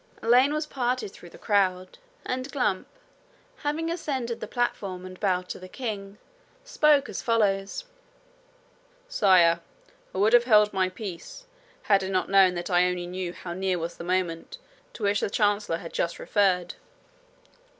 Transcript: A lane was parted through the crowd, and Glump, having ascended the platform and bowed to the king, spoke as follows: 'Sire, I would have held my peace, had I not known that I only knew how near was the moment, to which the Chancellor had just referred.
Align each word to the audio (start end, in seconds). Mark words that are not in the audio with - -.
A 0.23 0.27
lane 0.27 0.51
was 0.51 0.65
parted 0.65 1.09
through 1.11 1.29
the 1.29 1.37
crowd, 1.37 1.99
and 2.25 2.51
Glump, 2.51 2.87
having 3.57 3.91
ascended 3.91 4.39
the 4.39 4.47
platform 4.47 5.05
and 5.05 5.19
bowed 5.19 5.47
to 5.49 5.59
the 5.59 5.67
king, 5.69 6.17
spoke 6.65 7.07
as 7.07 7.21
follows: 7.21 7.83
'Sire, 9.07 9.59
I 10.15 10.17
would 10.17 10.33
have 10.33 10.45
held 10.45 10.73
my 10.73 10.89
peace, 10.89 11.45
had 11.83 12.03
I 12.03 12.07
not 12.07 12.29
known 12.31 12.55
that 12.55 12.71
I 12.71 12.87
only 12.87 13.05
knew 13.05 13.31
how 13.31 13.53
near 13.53 13.77
was 13.77 13.97
the 13.97 14.03
moment, 14.03 14.57
to 14.93 15.03
which 15.03 15.19
the 15.19 15.29
Chancellor 15.29 15.77
had 15.77 15.93
just 15.93 16.17
referred. 16.17 16.73